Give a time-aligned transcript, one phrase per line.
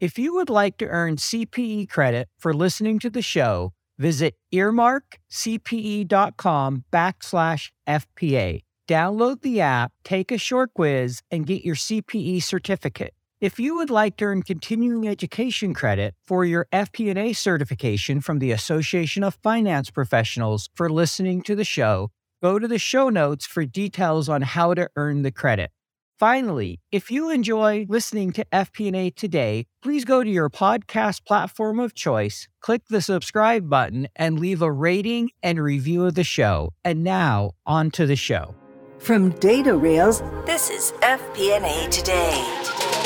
[0.00, 6.84] If you would like to earn CPE credit for listening to the show, visit earmarkcpe.com
[6.90, 8.62] backslash FPA.
[8.88, 13.12] Download the app, take a short quiz, and get your CPE certificate.
[13.42, 18.52] If you would like to earn continuing education credit for your FP&A certification from the
[18.52, 22.10] Association of Finance Professionals for listening to the show,
[22.42, 25.70] go to the show notes for details on how to earn the credit.
[26.20, 31.94] Finally, if you enjoy listening to FP&A today, please go to your podcast platform of
[31.94, 36.74] choice, click the subscribe button, and leave a rating and review of the show.
[36.84, 38.54] And now, on to the show.
[38.98, 42.99] From DataRails, this is FP&A Today.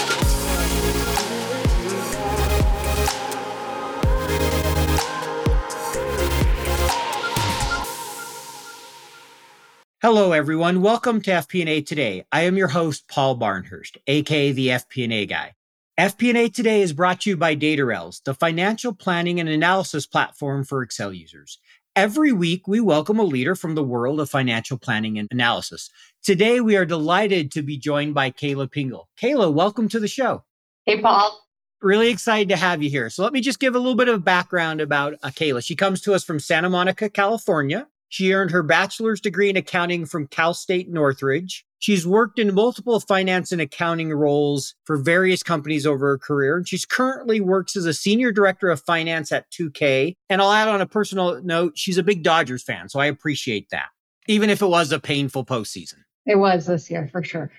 [10.05, 10.83] Hello, everyone.
[10.83, 12.27] Welcome to FP&A Today.
[12.31, 15.55] I am your host, Paul Barnhurst, aka the FP&A guy.
[15.99, 20.83] FP&A Today is brought to you by DataRails, the financial planning and analysis platform for
[20.83, 21.59] Excel users.
[21.97, 25.89] Every week, we welcome a leader from the world of financial planning and analysis.
[26.23, 29.05] Today, we are delighted to be joined by Cayla Pingel.
[29.19, 30.45] Cayla, welcome to the show.
[30.85, 31.47] Hey, Paul.
[31.81, 33.09] Really excited to have you here.
[33.09, 35.65] So, let me just give a little bit of background about uh, Cayla.
[35.65, 37.87] She comes to us from Santa Monica, California.
[38.09, 41.65] She earned her bachelor's degree in accounting from Cal State Northridge.
[41.79, 46.57] She's worked in multiple finance and accounting roles for various companies over her career.
[46.57, 50.15] And she's currently works as a senior director of finance at 2K.
[50.31, 52.89] And I'll add on a personal note, she's a big Dodgers fan.
[52.89, 53.89] So I appreciate that,
[54.29, 55.99] even if it was a painful postseason.
[56.25, 57.51] It was this year for sure.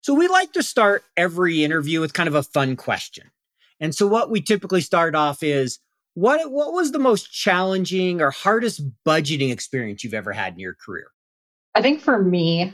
[0.00, 3.30] So we like to start every interview with kind of a fun question.
[3.80, 5.78] And so what we typically start off is
[6.18, 10.74] what what was the most challenging or hardest budgeting experience you've ever had in your
[10.74, 11.12] career?
[11.74, 12.72] I think for me,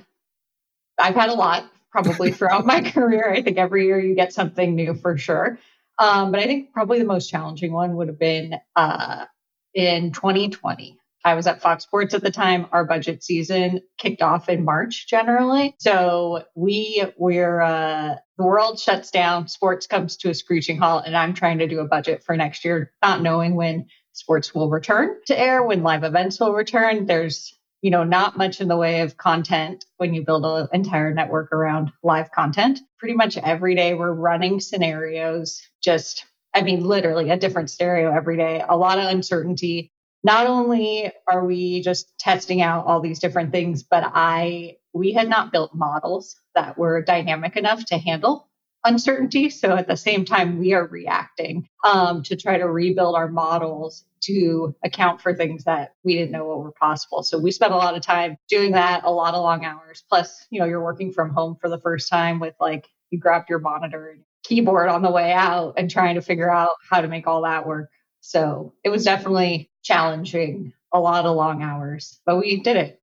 [0.99, 3.31] I've had a lot probably throughout my career.
[3.31, 5.59] I think every year you get something new for sure.
[5.99, 9.27] Um, but I think probably the most challenging one would have been uh,
[9.75, 10.99] in 2020.
[11.25, 12.67] I was at Fox Sports at the time.
[12.71, 15.75] Our budget season kicked off in March generally.
[15.79, 21.17] So we we're uh, the world shuts down, sports comes to a screeching halt, and
[21.17, 25.17] I'm trying to do a budget for next year, not knowing when sports will return
[25.27, 27.07] to air, when live events will return.
[27.07, 31.15] There's you know not much in the way of content when you build an entire
[31.15, 32.81] network around live content.
[32.99, 38.37] Pretty much every day we're running scenarios, just I mean, literally a different scenario every
[38.37, 39.91] day, a lot of uncertainty
[40.25, 45.29] not only are we just testing out all these different things, but I we had
[45.29, 48.49] not built models that were dynamic enough to handle
[48.85, 49.51] uncertainty.
[49.51, 54.05] So at the same time, we are reacting um, to try to rebuild our models
[54.23, 57.23] to account for things that we didn't know were possible.
[57.23, 60.05] So we spent a lot of time doing that, a lot of long hours.
[60.09, 63.51] Plus, you know, you're working from home for the first time with like you grabbed
[63.51, 67.09] your monitor and keyboard on the way out and trying to figure out how to
[67.09, 67.91] make all that work.
[68.21, 73.01] So it was definitely challenging, a lot of long hours, but we did it.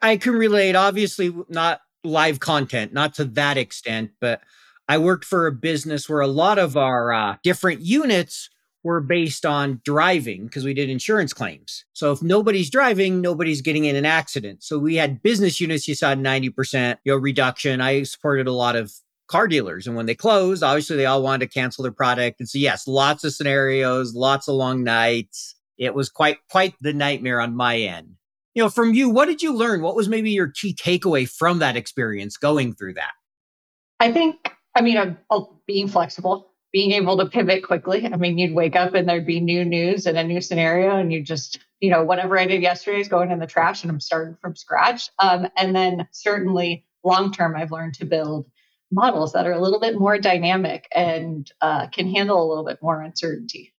[0.00, 4.40] I can relate, obviously, not live content, not to that extent, but
[4.88, 8.50] I worked for a business where a lot of our uh, different units
[8.82, 11.84] were based on driving because we did insurance claims.
[11.92, 14.64] So if nobody's driving, nobody's getting in an accident.
[14.64, 17.80] So we had business units, you saw 90% you know, reduction.
[17.80, 18.92] I supported a lot of
[19.28, 19.86] car dealers.
[19.86, 22.40] And when they closed, obviously they all wanted to cancel their product.
[22.40, 25.54] And so, yes, lots of scenarios, lots of long nights.
[25.78, 28.16] It was quite, quite the nightmare on my end.
[28.54, 29.82] You know, from you, what did you learn?
[29.82, 33.12] What was maybe your key takeaway from that experience going through that?
[33.98, 35.16] I think, I mean, i'm
[35.66, 38.06] being flexible, being able to pivot quickly.
[38.06, 41.12] I mean, you'd wake up and there'd be new news and a new scenario, and
[41.12, 44.00] you just, you know, whatever I did yesterday is going in the trash and I'm
[44.00, 45.08] starting from scratch.
[45.18, 48.46] Um, and then certainly long term, I've learned to build
[48.90, 52.82] models that are a little bit more dynamic and uh, can handle a little bit
[52.82, 53.71] more uncertainty.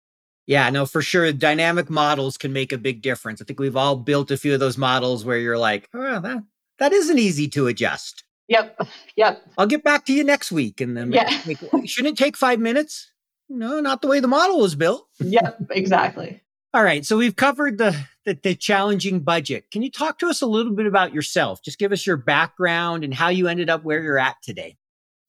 [0.45, 1.31] Yeah, no, for sure.
[1.31, 3.41] Dynamic models can make a big difference.
[3.41, 6.43] I think we've all built a few of those models where you're like, oh, that
[6.79, 8.23] that isn't easy to adjust.
[8.49, 8.81] Yep.
[9.15, 9.41] Yep.
[9.57, 10.81] I'll get back to you next week.
[10.81, 11.41] And then yeah.
[11.45, 13.09] Make, shouldn't it take five minutes?
[13.47, 15.07] No, not the way the model was built.
[15.19, 16.41] Yep, exactly.
[16.73, 17.05] All right.
[17.05, 17.95] So we've covered the,
[18.25, 19.71] the, the challenging budget.
[19.71, 21.61] Can you talk to us a little bit about yourself?
[21.63, 24.75] Just give us your background and how you ended up where you're at today.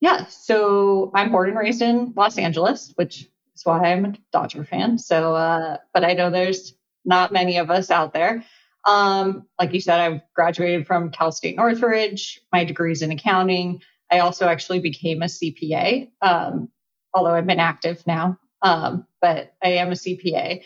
[0.01, 0.27] Yeah.
[0.27, 4.99] So I'm born and raised in Los Angeles, which is why I'm a Dodger fan.
[4.99, 6.75] So, uh, but I know there's
[7.05, 8.45] not many of us out there.
[8.87, 12.41] Um, like you said, I've graduated from Cal State Northridge.
[12.53, 13.81] My degree's in accounting.
[14.11, 16.69] I also actually became a CPA, um,
[17.15, 18.39] although I've been active now.
[18.63, 20.63] Um, but I am a CPA.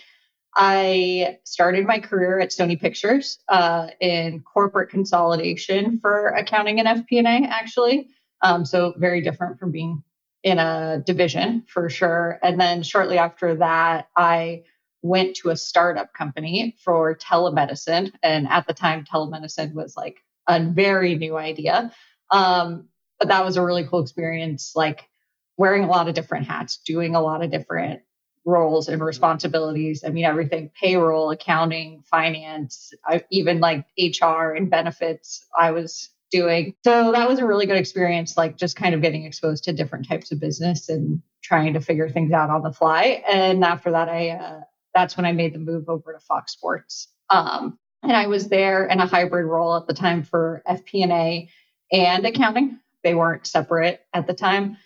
[0.56, 7.46] I started my career at Sony Pictures uh, in corporate consolidation for accounting and FP&A,
[7.46, 8.08] actually.
[8.42, 10.02] Um, so very different from being
[10.42, 12.38] in a division for sure.
[12.42, 14.64] And then shortly after that, I
[15.02, 18.12] went to a startup company for telemedicine.
[18.22, 21.92] And at the time, telemedicine was like a very new idea.
[22.30, 22.88] Um,
[23.18, 25.08] but that was a really cool experience, like
[25.56, 28.00] wearing a lot of different hats, doing a lot of different
[28.44, 30.04] roles and responsibilities.
[30.04, 35.44] I mean, everything payroll, accounting, finance, I, even like HR and benefits.
[35.56, 36.74] I was doing.
[36.84, 40.08] So that was a really good experience, like just kind of getting exposed to different
[40.08, 43.22] types of business and trying to figure things out on the fly.
[43.30, 44.60] And after that, I uh,
[44.94, 47.08] that's when I made the move over to Fox Sports.
[47.30, 51.48] Um, and I was there in a hybrid role at the time for FP&A
[51.92, 52.78] and accounting.
[53.02, 54.76] They weren't separate at the time,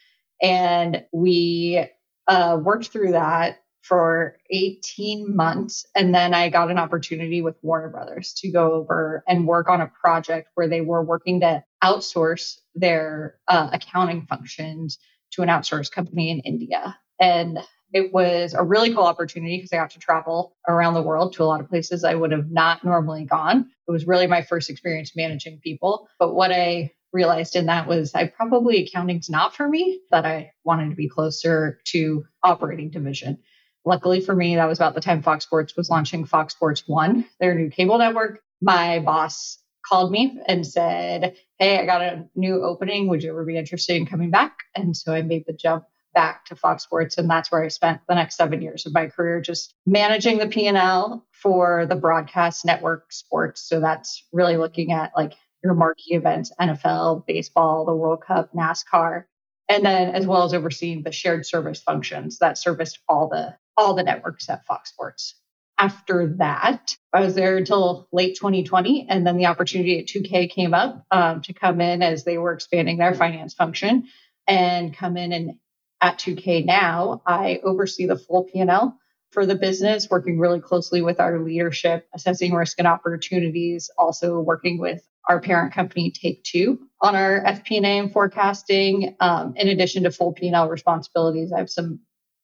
[0.41, 1.87] and we
[2.29, 5.85] uh, worked through that for 18 months.
[5.95, 9.81] And then I got an opportunity with Warner Brothers to go over and work on
[9.81, 14.99] a project where they were working to outsource their uh, accounting functions
[15.33, 16.97] to an outsourced company in India.
[17.21, 17.59] And
[17.93, 21.43] it was a really cool opportunity because I got to travel around the world to
[21.43, 23.71] a lot of places I would have not normally gone.
[23.87, 26.09] It was really my first experience managing people.
[26.19, 30.53] But what I realized in that was I probably accounting's not for me, that I
[30.65, 33.39] wanted to be closer to operating division.
[33.85, 37.25] Luckily for me, that was about the time Fox Sports was launching Fox Sports One,
[37.41, 38.41] their new cable network.
[38.61, 43.09] My boss called me and said, Hey, I got a new opening.
[43.09, 44.57] Would you ever be interested in coming back?
[44.77, 45.85] And so I made the jump
[46.15, 47.19] back to Fox Sports.
[47.19, 50.47] And that's where I spent the next seven years of my career, just managing the
[50.47, 53.63] P&L for the broadcast network sports.
[53.63, 55.33] So that's really looking at like
[55.65, 59.25] your marquee events, NFL, baseball, the World Cup, NASCAR,
[59.73, 63.95] and then as well as overseeing the shared service functions that serviced all the all
[63.95, 65.35] the networks at Fox Sports.
[65.79, 70.75] After that, I was there until late 2020, and then the opportunity at 2K came
[70.75, 74.09] up um, to come in as they were expanding their finance function
[74.47, 75.55] and come in and
[76.03, 78.99] at 2K now, I oversee the full P&L
[79.31, 84.79] for the business, working really closely with our leadership, assessing risk and opportunities, also working
[84.79, 85.03] with
[85.33, 89.17] our parent company Take Two on our FP&A and forecasting.
[89.21, 92.01] Um, in addition to full P&L responsibilities, I have some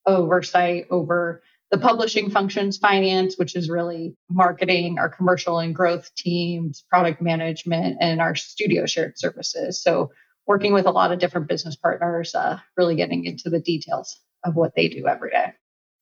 [0.06, 6.82] oversight over the publishing functions, finance, which is really marketing, our commercial and growth teams,
[6.88, 9.82] product management, and our studio shared services.
[9.82, 10.10] So
[10.46, 14.56] working with a lot of different business partners, uh, really getting into the details of
[14.56, 15.52] what they do every day.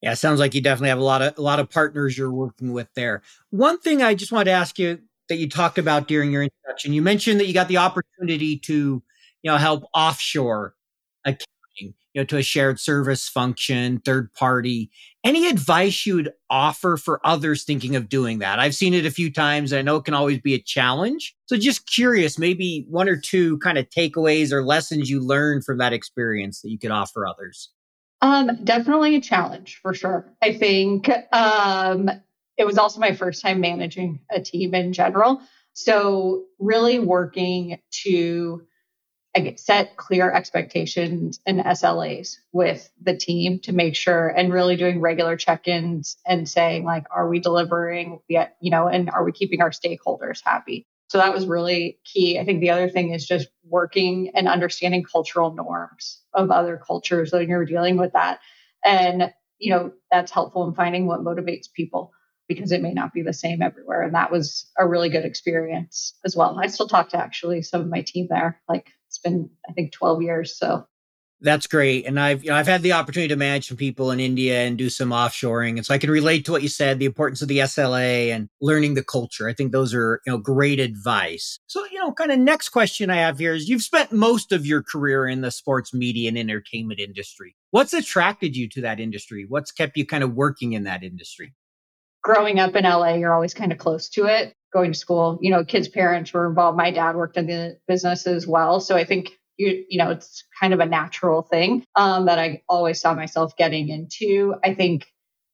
[0.02, 2.72] Yeah, sounds like you definitely have a lot of a lot of partners you're working
[2.72, 3.22] with there.
[3.50, 6.92] One thing I just wanted to ask you that you talked about during your introduction,
[6.92, 9.02] you mentioned that you got the opportunity to,
[9.42, 10.74] you know, help offshore
[11.24, 14.90] accounting, you know, to a shared service function, third party.
[15.24, 18.58] Any advice you would offer for others thinking of doing that?
[18.58, 19.72] I've seen it a few times.
[19.72, 21.34] I know it can always be a challenge.
[21.46, 25.78] So just curious, maybe one or two kind of takeaways or lessons you learned from
[25.78, 27.70] that experience that you could offer others.
[28.22, 30.32] Um, definitely a challenge for sure.
[30.42, 32.10] I think um,
[32.56, 35.40] it was also my first time managing a team in general.
[35.74, 38.62] So really working to
[39.56, 45.36] set clear expectations and SLAs with the team to make sure and really doing regular
[45.36, 49.70] check-ins and saying like, are we delivering yet, you know, and are we keeping our
[49.70, 50.86] stakeholders happy?
[51.08, 52.38] So that was really key.
[52.38, 57.30] I think the other thing is just working and understanding cultural norms of other cultures
[57.30, 58.40] when you're dealing with that.
[58.84, 62.10] And, you know, that's helpful in finding what motivates people
[62.48, 64.02] because it may not be the same everywhere.
[64.02, 66.58] And that was a really good experience as well.
[66.58, 68.60] I still talk to actually some of my team there.
[68.68, 70.56] Like it's been, I think, 12 years.
[70.56, 70.86] So
[71.40, 72.06] that's great.
[72.06, 74.78] And I've, you know, I've had the opportunity to manage some people in India and
[74.78, 75.76] do some offshoring.
[75.76, 78.48] And so I can relate to what you said, the importance of the SLA and
[78.62, 79.46] learning the culture.
[79.46, 81.58] I think those are, you know, great advice.
[81.66, 84.64] So, you know, kind of next question I have here is you've spent most of
[84.64, 87.54] your career in the sports media and entertainment industry.
[87.70, 89.44] What's attracted you to that industry?
[89.46, 91.52] What's kept you kind of working in that industry?
[92.26, 94.52] Growing up in LA, you're always kind of close to it.
[94.72, 96.76] Going to school, you know, kids' parents were involved.
[96.76, 98.80] My dad worked in the business as well.
[98.80, 102.62] So I think you, you know, it's kind of a natural thing um, that I
[102.68, 104.56] always saw myself getting into.
[104.64, 105.06] I think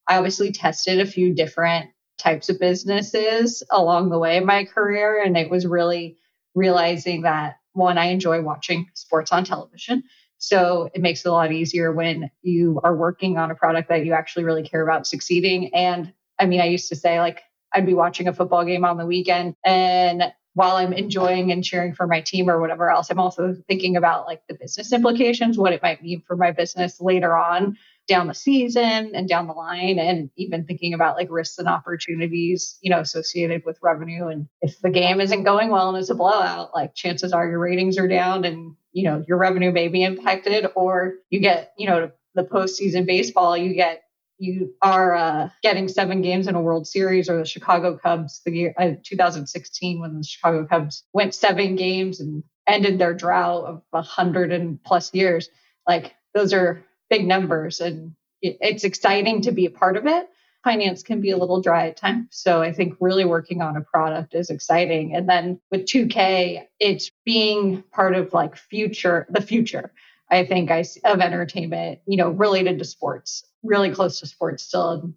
[0.09, 5.23] I obviously tested a few different types of businesses along the way in my career.
[5.23, 6.17] And it was really
[6.55, 10.05] realizing that one, I enjoy watching sports on television.
[10.38, 14.07] So it makes it a lot easier when you are working on a product that
[14.07, 15.75] you actually really care about succeeding.
[15.75, 18.99] And I mean, I used to say like I'd be watching a football game on
[18.99, 20.25] the weekend and
[20.55, 24.27] while I'm enjoying and cheering for my team or whatever else, I'm also thinking about
[24.27, 28.35] like the business implications, what it might mean for my business later on down the
[28.35, 32.99] season and down the line, and even thinking about like risks and opportunities, you know,
[32.99, 34.27] associated with revenue.
[34.27, 37.61] And if the game isn't going well and it's a blowout, like chances are your
[37.61, 41.87] ratings are down and you know, your revenue may be impacted, or you get, you
[41.87, 44.03] know, the postseason baseball, you get
[44.43, 48.53] you are uh, getting seven games in a World Series, or the Chicago Cubs, the
[48.53, 53.83] year uh, 2016 when the Chicago Cubs went seven games and ended their drought of
[53.93, 55.49] a hundred and plus years.
[55.87, 60.29] Like those are big numbers, and it's exciting to be a part of it.
[60.65, 62.29] Finance can be a little dry at times.
[62.31, 65.15] So I think really working on a product is exciting.
[65.15, 69.93] And then with 2K, it's being part of like future, the future.
[70.33, 74.91] I think I of entertainment, you know, related to sports, really close to sports still.
[74.93, 75.15] And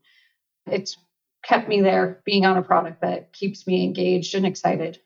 [0.67, 0.97] it's
[1.43, 4.99] kept me there being on a product that keeps me engaged and excited.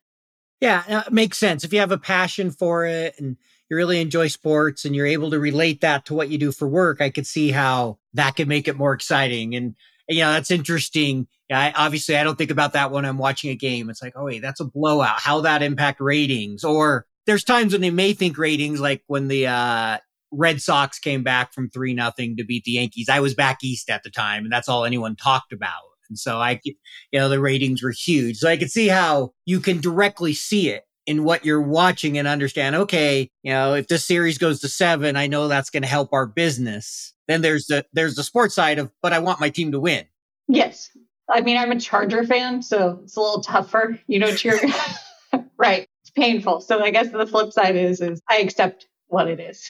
[0.60, 1.63] Yeah, it makes sense.
[1.63, 3.38] If you have a passion for it and
[3.70, 6.68] you really enjoy sports and you're able to relate that to what you do for
[6.68, 9.56] work, I could see how that could make it more exciting.
[9.56, 9.75] And,
[10.08, 11.28] you know, that's interesting.
[11.51, 13.89] I, obviously, I don't think about that when I'm watching a game.
[13.89, 15.20] It's like, oh, wait, that's a blowout.
[15.20, 16.63] How that impact ratings?
[16.63, 19.98] Or there's times when they may think ratings, like when the uh,
[20.31, 23.09] Red Sox came back from three nothing to beat the Yankees.
[23.09, 25.81] I was back east at the time, and that's all anyone talked about.
[26.09, 26.74] And so I, you
[27.13, 28.38] know, the ratings were huge.
[28.38, 32.27] So I could see how you can directly see it in what you're watching and
[32.27, 35.89] understand, okay, you know, if this series goes to seven, I know that's going to
[35.89, 37.13] help our business.
[37.27, 40.05] Then there's the, there's the sports side of, but I want my team to win.
[40.48, 40.89] Yes.
[41.29, 44.59] I mean, I'm a Charger fan, so it's a little tougher, you know, cheer.
[45.57, 45.88] right.
[46.20, 46.62] Painful.
[46.62, 49.70] So I guess the flip side is, is I accept what it is.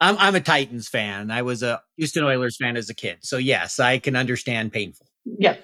[0.00, 1.30] I'm, I'm a Titans fan.
[1.30, 3.18] I was a Houston Oilers fan as a kid.
[3.22, 5.06] So yes, I can understand painful.
[5.24, 5.56] Yeah.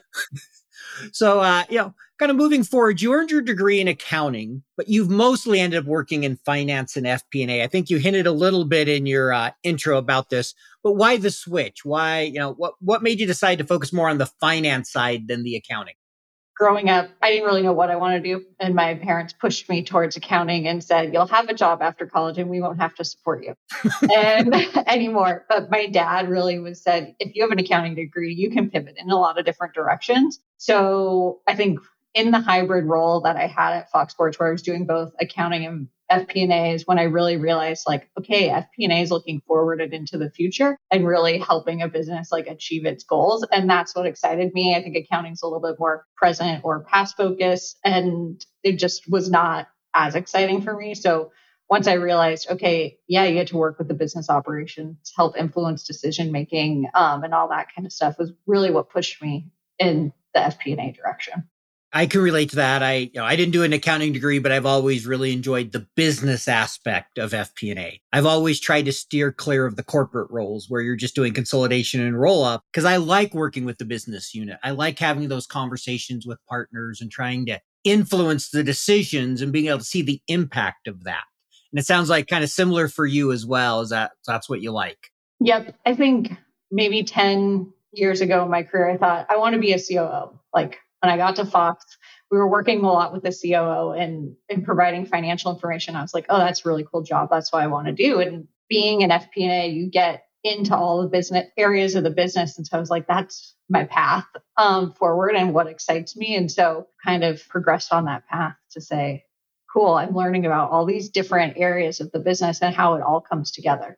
[1.13, 4.89] so, uh, you know, kind of moving forward, you earned your degree in accounting, but
[4.89, 7.63] you've mostly ended up working in finance and FP&A.
[7.63, 11.17] I think you hinted a little bit in your uh, intro about this, but why
[11.17, 11.85] the switch?
[11.85, 15.29] Why, you know, what, what made you decide to focus more on the finance side
[15.29, 15.95] than the accounting?
[16.57, 18.45] Growing up, I didn't really know what I wanted to do.
[18.59, 22.39] And my parents pushed me towards accounting and said, You'll have a job after college
[22.39, 23.55] and we won't have to support you
[24.15, 24.55] and
[24.87, 25.45] anymore.
[25.49, 28.97] But my dad really was said, if you have an accounting degree, you can pivot
[28.99, 30.41] in a lot of different directions.
[30.57, 31.79] So I think
[32.17, 35.13] in the hybrid role that I had at Fox Sports, where I was doing both
[35.21, 39.93] accounting and FP&A is when I really realized like, okay, FP&A is looking forward and
[39.93, 43.47] into the future and really helping a business like achieve its goals.
[43.53, 44.75] And that's what excited me.
[44.75, 47.77] I think accounting is a little bit more present or past focus.
[47.85, 50.95] And it just was not as exciting for me.
[50.95, 51.33] So
[51.69, 55.87] once I realized, okay, yeah, you get to work with the business operations, help influence
[55.87, 60.13] decision making, um, and all that kind of stuff was really what pushed me in
[60.33, 61.49] the FP&A direction.
[61.93, 62.83] I can relate to that.
[62.83, 65.87] I, you know, I didn't do an accounting degree, but I've always really enjoyed the
[65.95, 68.01] business aspect of FP&A.
[68.13, 72.01] I've always tried to steer clear of the corporate roles where you're just doing consolidation
[72.01, 74.59] and roll up because I like working with the business unit.
[74.63, 79.67] I like having those conversations with partners and trying to influence the decisions and being
[79.67, 81.25] able to see the impact of that.
[81.73, 83.81] And it sounds like kind of similar for you as well.
[83.81, 85.11] Is that that's what you like?
[85.41, 85.77] Yep.
[85.87, 86.33] I think
[86.71, 90.39] maybe 10 years ago in my career, I thought I want to be a COO.
[90.53, 91.85] Like when I got to Fox,
[92.33, 95.95] we were working a lot with the COO and, and providing financial information.
[95.95, 97.29] I was like, oh, that's a really cool job.
[97.31, 98.19] That's what I want to do.
[98.19, 102.59] And being an FP&A, you get into all the business areas of the business.
[102.59, 106.35] And so I was like, that's my path um, forward and what excites me.
[106.35, 109.25] And so kind of progressed on that path to say,
[109.73, 113.21] cool, I'm learning about all these different areas of the business and how it all
[113.21, 113.97] comes together.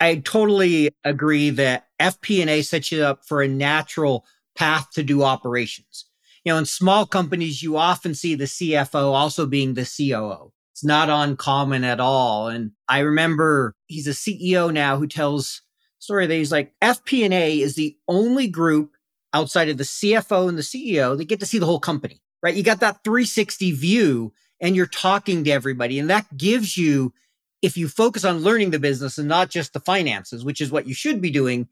[0.00, 6.06] I totally agree that FP&A sets you up for a natural path to do operations
[6.44, 10.52] you know, in small companies, you often see the CFO also being the COO.
[10.72, 12.48] It's not uncommon at all.
[12.48, 15.62] And I remember he's a CEO now who tells
[15.98, 18.96] story that he's like FP&A is the only group
[19.32, 22.54] outside of the CFO and the CEO that get to see the whole company, right?
[22.54, 25.98] You got that 360 view and you're talking to everybody.
[25.98, 27.12] And that gives you,
[27.60, 30.86] if you focus on learning the business and not just the finances, which is what
[30.86, 31.68] you should be doing,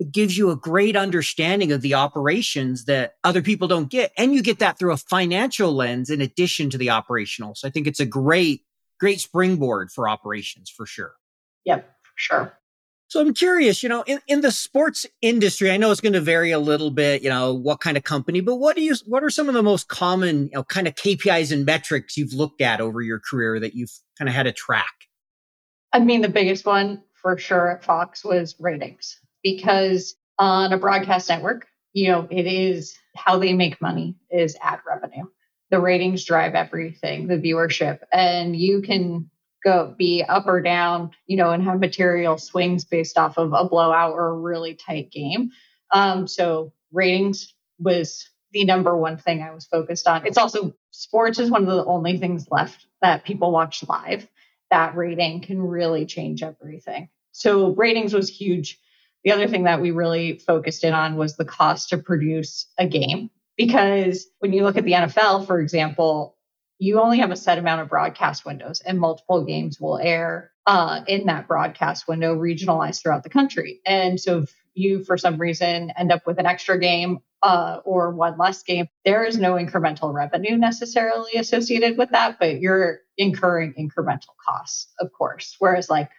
[0.00, 4.12] it gives you a great understanding of the operations that other people don't get.
[4.18, 7.54] And you get that through a financial lens in addition to the operational.
[7.54, 8.62] So I think it's a great,
[8.98, 11.14] great springboard for operations for sure.
[11.64, 12.58] Yep, for sure.
[13.08, 16.20] So I'm curious, you know, in, in the sports industry, I know it's going to
[16.20, 19.22] vary a little bit, you know, what kind of company, but what do you, what
[19.22, 22.60] are some of the most common, you know, kind of KPIs and metrics you've looked
[22.60, 24.92] at over your career that you've kind of had to track?
[25.92, 31.28] I mean, the biggest one for sure at Fox was ratings because on a broadcast
[31.28, 35.26] network, you know, it is how they make money is ad revenue.
[35.70, 39.30] The ratings drive everything, the viewership, and you can
[39.64, 43.64] go be up or down, you know, and have material swings based off of a
[43.68, 45.50] blowout or a really tight game.
[45.92, 50.26] Um, so ratings was the number one thing I was focused on.
[50.26, 54.26] It's also sports is one of the only things left that people watch live
[54.70, 57.08] that rating can really change everything.
[57.32, 58.78] So ratings was huge.
[59.24, 62.86] The other thing that we really focused in on was the cost to produce a
[62.86, 63.30] game.
[63.56, 66.36] Because when you look at the NFL, for example,
[66.78, 71.02] you only have a set amount of broadcast windows and multiple games will air uh,
[71.06, 73.80] in that broadcast window regionalized throughout the country.
[73.86, 78.10] And so if you, for some reason, end up with an extra game uh, or
[78.10, 83.74] one less game, there is no incremental revenue necessarily associated with that, but you're incurring
[83.78, 85.54] incremental costs, of course.
[85.58, 86.10] Whereas, like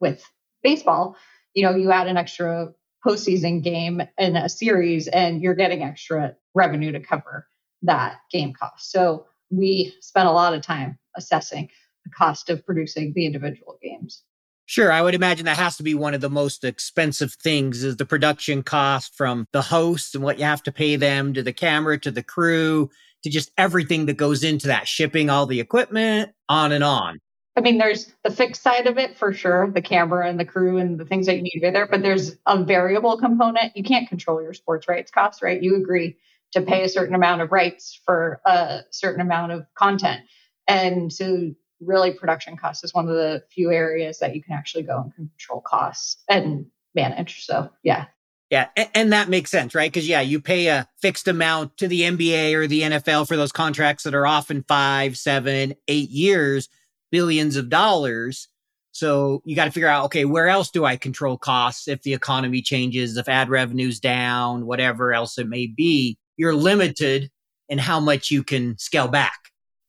[0.00, 0.22] with
[0.62, 1.16] baseball,
[1.54, 2.68] you know, you add an extra
[3.04, 7.46] postseason game in a series and you're getting extra revenue to cover
[7.82, 8.90] that game cost.
[8.90, 11.68] So we spent a lot of time assessing
[12.04, 14.22] the cost of producing the individual games.
[14.66, 17.96] Sure, I would imagine that has to be one of the most expensive things is
[17.96, 21.52] the production cost from the host and what you have to pay them to the
[21.52, 22.88] camera to the crew
[23.24, 27.20] to just everything that goes into that shipping all the equipment on and on.
[27.56, 30.78] I mean, there's the fixed side of it for sure, the camera and the crew
[30.78, 33.76] and the things that you need to be there, but there's a variable component.
[33.76, 35.62] You can't control your sports rights costs, right?
[35.62, 36.16] You agree
[36.52, 40.22] to pay a certain amount of rights for a certain amount of content.
[40.66, 44.84] And so really production costs is one of the few areas that you can actually
[44.84, 47.44] go and control costs and manage.
[47.44, 48.06] So yeah.
[48.50, 49.90] Yeah, and, that makes sense, right?
[49.90, 53.50] Because yeah, you pay a fixed amount to the NBA or the NFL for those
[53.50, 56.68] contracts that are often five, seven, eight years
[57.10, 58.48] billions of dollars.
[58.92, 62.14] So you got to figure out, okay, where else do I control costs if the
[62.14, 66.16] economy changes, if ad revenue's down, whatever else it may be?
[66.36, 67.30] You're limited
[67.68, 69.38] in how much you can scale back.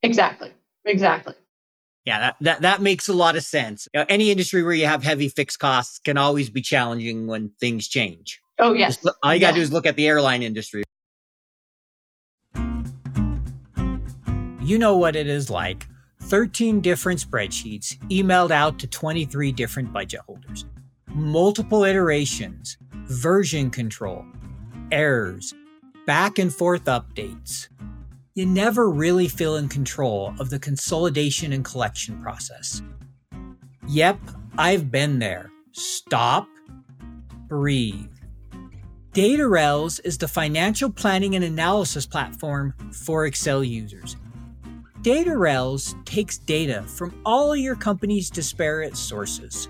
[0.02, 0.52] Exactly.
[0.86, 1.36] Exactly.
[2.06, 3.88] Yeah, that, that, that makes a lot of sense.
[3.94, 8.40] Any industry where you have heavy fixed costs can always be challenging when things change.
[8.60, 8.98] Oh, yes.
[8.98, 10.84] Just, all you got to do is look at the airline industry.
[14.62, 15.88] You know what it is like
[16.26, 20.66] 13 different spreadsheets emailed out to 23 different budget holders,
[21.14, 24.26] multiple iterations, version control,
[24.92, 25.54] errors,
[26.08, 27.68] back and forth updates.
[28.34, 32.82] You never really feel in control of the consolidation and collection process.
[33.88, 34.20] Yep,
[34.58, 35.52] I've been there.
[35.74, 36.48] Stop,
[37.48, 38.10] breathe.
[39.14, 44.18] DataRails is the financial planning and analysis platform for Excel users
[45.06, 49.70] DataRails takes data from all your company's disparate sources.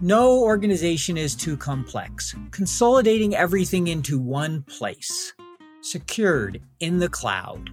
[0.00, 5.34] No organization is too complex, consolidating everything into one place,
[5.80, 7.70] secured in the cloud.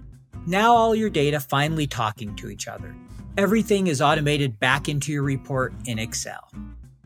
[0.48, 2.92] Now all your data finally talking to each other.
[3.38, 6.50] Everything is automated back into your report in Excel.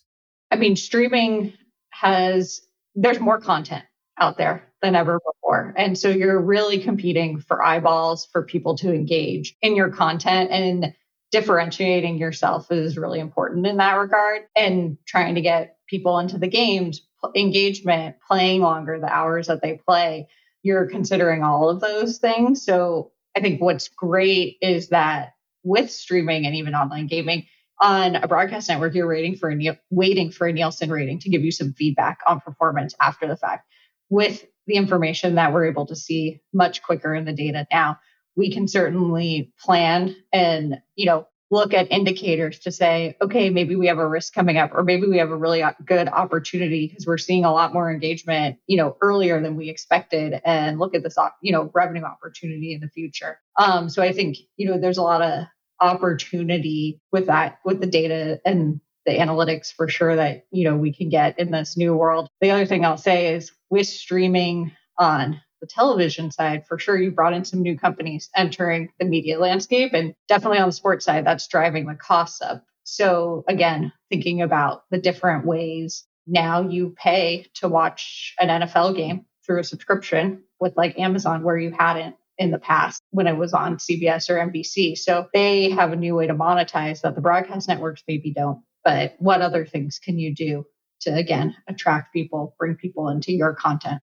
[0.50, 1.54] I mean, streaming
[1.90, 2.62] has,
[2.96, 3.84] there's more content
[4.18, 5.74] out there than ever before.
[5.76, 10.50] And so you're really competing for eyeballs, for people to engage in your content.
[10.52, 10.94] And
[11.32, 16.48] differentiating yourself is really important in that regard and trying to get people into the
[16.48, 17.02] games
[17.36, 20.28] engagement playing longer the hours that they play
[20.64, 22.64] you're considering all of those things.
[22.64, 27.46] So i think what's great is that with streaming and even online gaming
[27.80, 31.44] on a broadcast network you're waiting for a waiting for a nielsen rating to give
[31.44, 33.68] you some feedback on performance after the fact.
[34.10, 38.00] With the information that we're able to see much quicker in the data now
[38.38, 43.88] we can certainly plan and, you know, look at indicators to say, okay, maybe we
[43.88, 47.18] have a risk coming up, or maybe we have a really good opportunity because we're
[47.18, 51.18] seeing a lot more engagement, you know, earlier than we expected, and look at this,
[51.42, 53.40] you know, revenue opportunity in the future.
[53.58, 55.46] Um, so I think, you know, there's a lot of
[55.80, 60.94] opportunity with that, with the data and the analytics for sure that you know we
[60.94, 62.28] can get in this new world.
[62.42, 67.12] The other thing I'll say is with streaming on the television side, for sure, you
[67.12, 69.94] brought in some new companies entering the media landscape.
[69.94, 72.64] And definitely on the sports side, that's driving the costs up.
[72.84, 79.26] So, again, thinking about the different ways now you pay to watch an NFL game
[79.46, 83.54] through a subscription with like Amazon where you hadn't in the past when it was
[83.54, 84.98] on CBS or NBC.
[84.98, 88.62] So they have a new way to monetize that the broadcast networks maybe don't.
[88.84, 90.66] But what other things can you do
[91.02, 94.02] to again attract people, bring people into your content?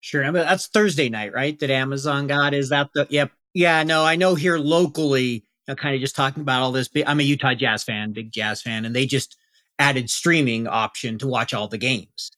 [0.00, 0.24] Sure.
[0.24, 1.58] I mean, that's Thursday night, right?
[1.58, 2.54] That Amazon got.
[2.54, 3.32] Is that the yep.
[3.54, 6.88] Yeah, no, I know here locally, you know, kind of just talking about all this.
[7.06, 9.36] I'm a Utah Jazz fan, big Jazz fan, and they just
[9.78, 12.30] added streaming option to watch all the games.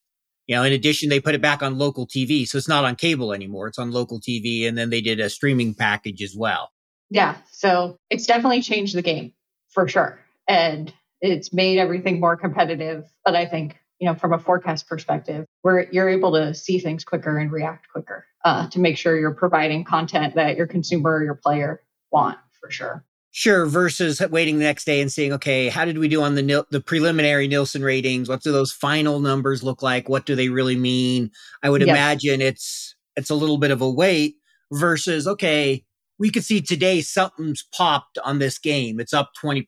[0.47, 2.47] You know, in addition, they put it back on local TV.
[2.47, 3.69] So it's not on cable anymore.
[3.69, 4.67] It's on local TV.
[4.67, 6.71] And then they did a streaming package as well.
[7.09, 7.37] Yeah.
[7.53, 9.33] So it's definitely changed the game
[9.69, 10.21] for sure.
[10.49, 13.05] And it's made everything more competitive.
[13.25, 17.05] But I think, you know, from a forecast perspective, where you're able to see things
[17.05, 21.25] quicker and react quicker uh, to make sure you're providing content that your consumer or
[21.25, 23.05] your player want for sure.
[23.33, 26.67] Sure, versus waiting the next day and seeing, okay, how did we do on the
[26.71, 28.29] the preliminary Nielsen ratings?
[28.29, 30.09] What do those final numbers look like?
[30.09, 31.31] What do they really mean?
[31.63, 34.37] I would imagine it's it's a little bit of a wait
[34.73, 35.85] versus okay,
[36.19, 38.99] we could see today something's popped on this game.
[38.99, 39.65] It's up 20%.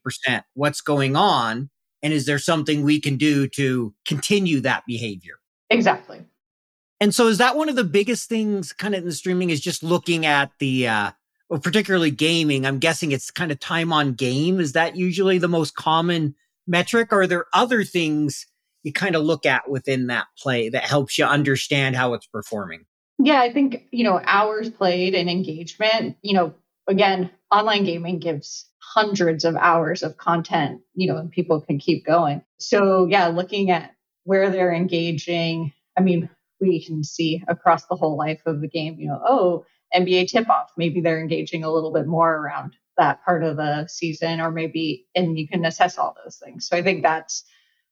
[0.55, 1.69] What's going on?
[2.03, 5.39] And is there something we can do to continue that behavior?
[5.69, 6.23] Exactly.
[6.99, 9.59] And so is that one of the biggest things kind of in the streaming is
[9.59, 11.11] just looking at the uh
[11.49, 14.59] well, particularly gaming, I'm guessing it's kind of time on game.
[14.59, 16.35] Is that usually the most common
[16.65, 17.11] metric?
[17.11, 18.47] Or are there other things
[18.83, 22.85] you kind of look at within that play that helps you understand how it's performing?
[23.19, 26.55] Yeah, I think, you know, hours played and engagement, you know,
[26.87, 32.05] again, online gaming gives hundreds of hours of content, you know, and people can keep
[32.05, 32.41] going.
[32.59, 33.91] So, yeah, looking at
[34.23, 38.99] where they're engaging, I mean, we can see across the whole life of the game,
[38.99, 39.65] you know, oh,
[39.95, 40.71] NBA tip off.
[40.77, 45.07] Maybe they're engaging a little bit more around that part of the season, or maybe,
[45.15, 46.67] and you can assess all those things.
[46.67, 47.43] So I think that's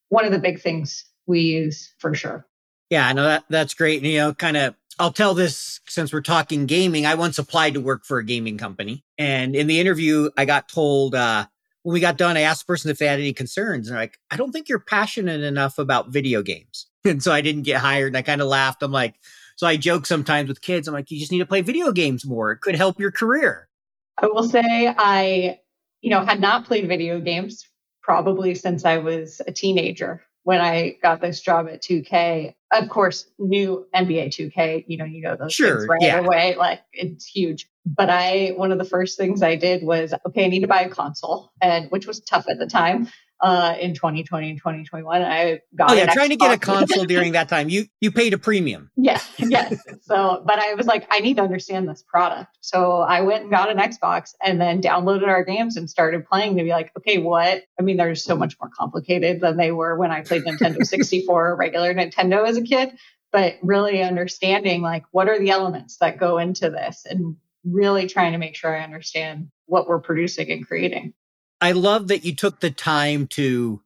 [0.08, 2.46] one of the big things we use for sure.
[2.92, 4.02] Yeah, I know that that's great.
[4.02, 7.06] And, you know, kind of, I'll tell this since we're talking gaming.
[7.06, 10.68] I once applied to work for a gaming company, and in the interview, I got
[10.68, 11.46] told uh,
[11.84, 14.02] when we got done, I asked the person if they had any concerns, and they're
[14.02, 17.80] like, I don't think you're passionate enough about video games, and so I didn't get
[17.80, 18.08] hired.
[18.08, 18.82] And I kind of laughed.
[18.82, 19.14] I'm like,
[19.56, 20.86] so I joke sometimes with kids.
[20.86, 22.52] I'm like, you just need to play video games more.
[22.52, 23.70] It could help your career.
[24.18, 25.60] I will say I,
[26.02, 27.66] you know, had not played video games
[28.02, 32.54] probably since I was a teenager when I got this job at 2K.
[32.72, 36.18] Of course, new NBA 2K, you know, you know those sure, things right yeah.
[36.20, 36.56] away.
[36.56, 37.68] Like it's huge.
[37.84, 40.82] But I, one of the first things I did was, okay, I need to buy
[40.82, 43.08] a console, and which was tough at the time
[43.42, 45.22] uh, in 2020 and 2021.
[45.22, 47.68] I got oh yeah, trying to get a console during that time.
[47.68, 48.90] You you paid a premium.
[48.96, 49.82] Yeah, yes.
[50.02, 52.56] So, but I was like, I need to understand this product.
[52.60, 56.56] So I went and got an Xbox and then downloaded our games and started playing
[56.56, 57.64] to be like, okay, what?
[57.78, 61.50] I mean, they're so much more complicated than they were when I played Nintendo 64
[61.50, 62.96] or regular Nintendo as a kid.
[63.32, 68.32] But really understanding like what are the elements that go into this and really trying
[68.32, 71.14] to make sure I understand what we're producing and creating.
[71.62, 73.80] I love that you took the time to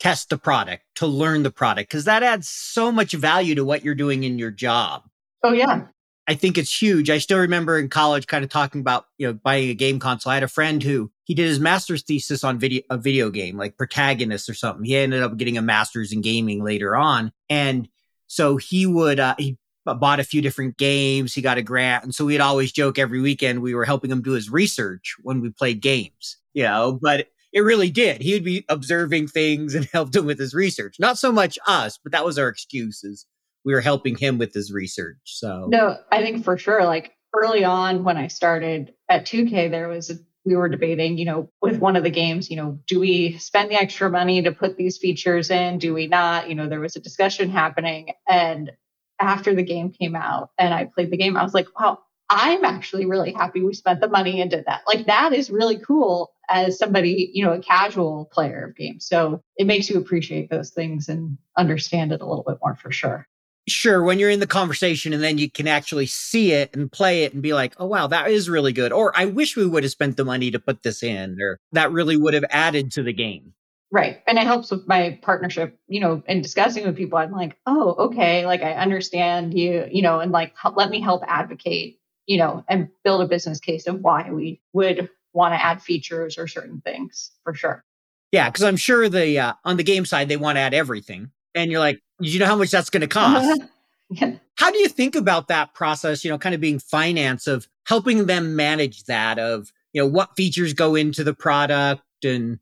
[0.00, 3.84] test the product, to learn the product, because that adds so much value to what
[3.84, 5.02] you're doing in your job.
[5.42, 5.88] Oh, yeah.
[6.26, 7.10] I think it's huge.
[7.10, 10.30] I still remember in college kind of talking about, you know, buying a game console.
[10.30, 13.58] I had a friend who he did his master's thesis on video, a video game
[13.58, 14.84] like Protagonist or something.
[14.84, 17.32] He ended up getting a master's in gaming later on.
[17.50, 17.88] And
[18.26, 21.34] so he would, uh, he bought a few different games.
[21.34, 22.04] He got a grant.
[22.04, 25.40] And so we'd always joke every weekend we were helping him do his research when
[25.40, 28.20] we played games you know, but it really did.
[28.20, 30.96] He would be observing things and helped him with his research.
[30.98, 33.26] Not so much us, but that was our excuses.
[33.64, 35.18] We were helping him with his research.
[35.24, 39.88] So no, I think for sure, like early on when I started at 2K, there
[39.88, 42.98] was a we were debating, you know, with one of the games, you know, do
[42.98, 45.78] we spend the extra money to put these features in?
[45.78, 46.48] Do we not?
[46.48, 48.14] You know, there was a discussion happening.
[48.26, 48.72] And
[49.20, 51.98] after the game came out and I played the game, I was like, wow,
[52.30, 54.82] I'm actually really happy we spent the money and did that.
[54.86, 59.06] Like that is really cool as somebody, you know, a casual player of games.
[59.06, 62.90] So it makes you appreciate those things and understand it a little bit more for
[62.90, 63.26] sure.
[63.68, 67.24] Sure, when you're in the conversation and then you can actually see it and play
[67.24, 68.92] it and be like, oh, wow, that is really good.
[68.92, 71.92] Or I wish we would have spent the money to put this in, or that
[71.92, 73.52] really would have added to the game.
[73.92, 74.22] Right.
[74.26, 77.18] And it helps with my partnership, you know, and discussing with people.
[77.18, 81.22] I'm like, oh, okay, like I understand you, you know, and like let me help
[81.26, 85.82] advocate you know, and build a business case of why we would want to add
[85.82, 87.84] features or certain things for sure.
[88.32, 91.30] Yeah, because I'm sure the uh, on the game side they want to add everything,
[91.54, 93.62] and you're like, you know how much that's going to cost?
[94.10, 94.34] yeah.
[94.56, 96.24] How do you think about that process?
[96.24, 100.36] You know, kind of being finance of helping them manage that of you know what
[100.36, 102.58] features go into the product and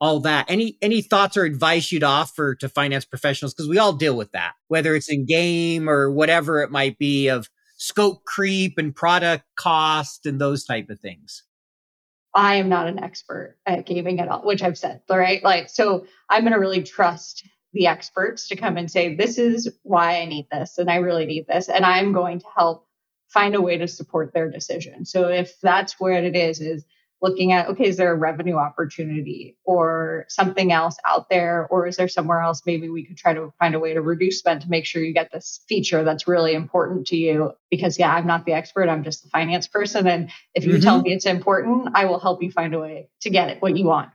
[0.00, 0.46] all that.
[0.48, 4.32] Any any thoughts or advice you'd offer to finance professionals because we all deal with
[4.32, 9.44] that, whether it's in game or whatever it might be of scope creep and product
[9.56, 11.42] cost and those type of things?
[12.34, 15.42] I am not an expert at gaming at all, which I've said, right?
[15.42, 19.70] Like, so I'm going to really trust the experts to come and say, this is
[19.82, 21.68] why I need this and I really need this.
[21.68, 22.86] And I'm going to help
[23.28, 25.04] find a way to support their decision.
[25.04, 26.84] So if that's what it is, is
[27.22, 31.68] looking at, okay, is there a revenue opportunity or something else out there?
[31.70, 34.40] Or is there somewhere else maybe we could try to find a way to reduce
[34.40, 37.52] spend to make sure you get this feature that's really important to you?
[37.70, 40.06] Because, yeah, I'm not the expert, I'm just the finance person.
[40.08, 40.82] And if you mm-hmm.
[40.82, 43.76] tell me it's important, I will help you find a way to get it, what
[43.76, 44.10] you want.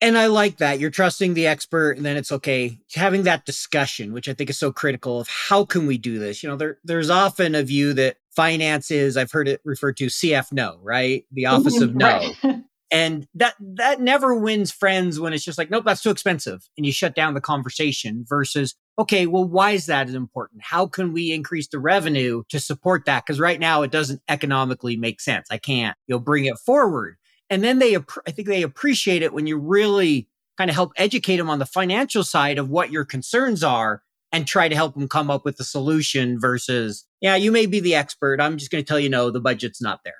[0.00, 0.78] And I like that.
[0.78, 4.58] You're trusting the expert and then it's okay having that discussion, which I think is
[4.58, 6.42] so critical of how can we do this?
[6.42, 10.06] You know, there there's often a view that finance is, I've heard it referred to
[10.06, 11.24] CF no, right?
[11.32, 12.00] The office mm-hmm.
[12.00, 12.62] of no.
[12.92, 16.68] and that that never wins friends when it's just like, nope, that's too expensive.
[16.76, 20.62] And you shut down the conversation versus, okay, well, why is that important?
[20.62, 23.24] How can we increase the revenue to support that?
[23.26, 25.48] Because right now it doesn't economically make sense.
[25.50, 27.16] I can't, you know, bring it forward
[27.50, 31.36] and then they, I think they appreciate it when you really kind of help educate
[31.36, 35.08] them on the financial side of what your concerns are and try to help them
[35.08, 38.40] come up with a solution versus, yeah, you may be the expert.
[38.40, 40.14] I'm just going to tell you, no, the budget's not there.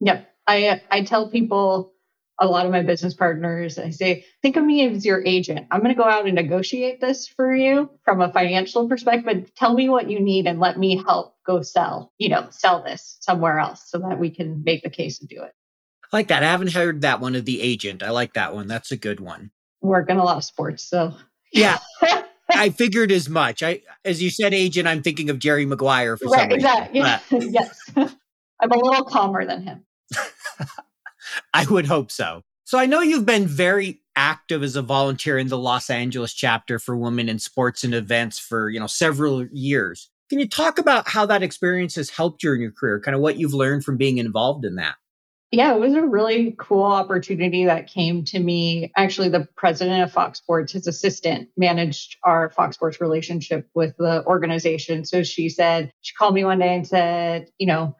[0.00, 0.28] Yep.
[0.46, 1.92] I, uh, I tell people,
[2.40, 5.66] a lot of my business partners, I say, think of me as your agent.
[5.70, 9.52] I'm going to go out and negotiate this for you from a financial perspective.
[9.54, 13.18] Tell me what you need and let me help go sell, you know, sell this
[13.20, 15.52] somewhere else so that we can make the case and do it.
[16.12, 16.42] I like that.
[16.42, 18.02] I haven't heard that one of the agent.
[18.02, 18.66] I like that one.
[18.66, 19.50] That's a good one.
[19.82, 21.14] Work in a lot of sports, so
[21.52, 21.78] yeah.
[22.54, 23.62] I figured as much.
[23.62, 24.88] I, as you said, agent.
[24.88, 27.00] I'm thinking of Jerry Maguire for right, some exactly.
[27.50, 29.84] yes, I'm a little calmer than him.
[31.54, 32.42] I would hope so.
[32.64, 36.78] So I know you've been very active as a volunteer in the Los Angeles chapter
[36.78, 40.10] for women in sports and events for you know several years.
[40.28, 43.00] Can you talk about how that experience has helped you in your career?
[43.00, 44.94] Kind of what you've learned from being involved in that.
[45.52, 48.92] Yeah, it was a really cool opportunity that came to me.
[48.96, 54.24] Actually, the president of Fox Sports, his assistant, managed our Fox Sports relationship with the
[54.26, 55.04] organization.
[55.04, 57.96] So she said, she called me one day and said, you know,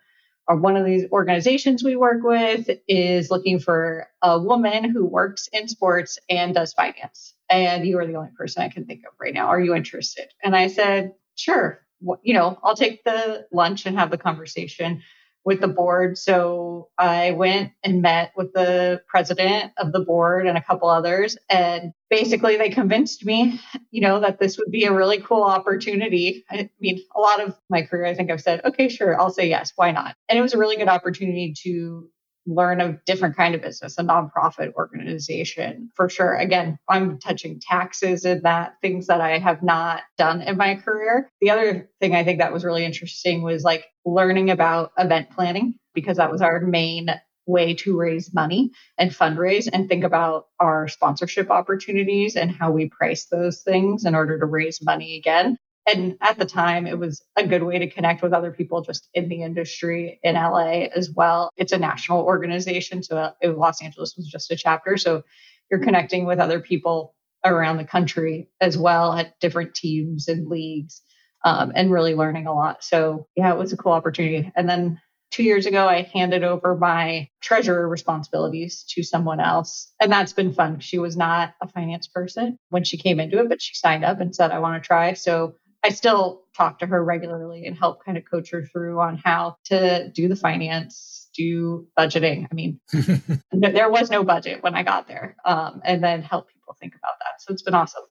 [0.46, 5.48] uh, one of these organizations we work with is looking for a woman who works
[5.52, 7.34] in sports and does finance.
[7.48, 9.48] And you are the only person I can think of right now.
[9.48, 10.28] Are you interested?
[10.44, 11.80] And I said, sure.
[12.22, 15.02] You know, I'll take the lunch and have the conversation
[15.44, 16.18] with the board.
[16.18, 21.37] So I went and met with the president of the board and a couple others.
[21.48, 26.44] And basically, they convinced me, you know, that this would be a really cool opportunity.
[26.50, 29.48] I mean, a lot of my career, I think I've said, okay, sure, I'll say
[29.48, 29.72] yes.
[29.76, 30.14] Why not?
[30.29, 32.11] And it was a really good opportunity to
[32.46, 36.35] learn a different kind of business, a nonprofit organization for sure.
[36.35, 41.31] Again, I'm touching taxes and that things that I have not done in my career.
[41.40, 45.74] The other thing I think that was really interesting was like learning about event planning
[45.94, 47.11] because that was our main
[47.46, 52.88] way to raise money and fundraise and think about our sponsorship opportunities and how we
[52.88, 55.59] price those things in order to raise money again.
[55.87, 59.09] And at the time, it was a good way to connect with other people just
[59.14, 61.51] in the industry in LA as well.
[61.57, 63.03] It's a national organization.
[63.03, 64.97] So uh, Los Angeles was just a chapter.
[64.97, 65.23] So
[65.71, 67.14] you're connecting with other people
[67.45, 71.01] around the country as well at different teams and leagues
[71.45, 72.85] um, and really learning a lot.
[72.85, 74.53] So, yeah, it was a cool opportunity.
[74.55, 79.93] And then two years ago, I handed over my treasurer responsibilities to someone else.
[80.01, 80.81] And that's been fun.
[80.81, 84.21] She was not a finance person when she came into it, but she signed up
[84.21, 85.14] and said, I want to try.
[85.14, 89.16] So I still talk to her regularly and help kind of coach her through on
[89.16, 92.47] how to do the finance, do budgeting.
[92.51, 92.81] I mean,
[93.53, 97.14] there was no budget when I got there, um, and then help people think about
[97.21, 97.40] that.
[97.40, 98.03] So it's been awesome.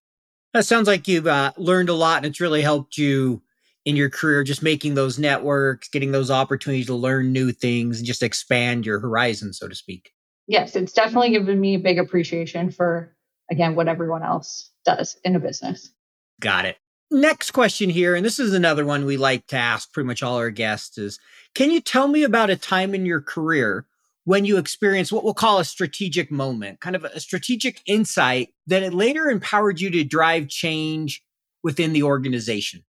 [0.54, 3.44] That sounds like you've uh, learned a lot and it's really helped you
[3.86, 8.08] in your career, just making those networks, getting those opportunities to learn new things and
[8.08, 10.12] just expand your horizon, so to speak.
[10.48, 13.16] Yes, it's definitely given me a big appreciation for,
[13.52, 15.92] again, what everyone else does in a business.
[16.40, 16.78] Got it.
[17.12, 20.36] Next question here, and this is another one we like to ask pretty much all
[20.38, 21.20] our guests is
[21.56, 23.88] Can you tell me about a time in your career
[24.26, 28.84] when you experienced what we'll call a strategic moment, kind of a strategic insight that
[28.84, 31.24] it later empowered you to drive change
[31.64, 32.84] within the organization?